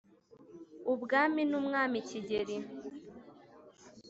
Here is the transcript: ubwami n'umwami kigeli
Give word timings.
ubwami 0.93 1.41
n'umwami 1.49 1.97
kigeli 2.07 2.55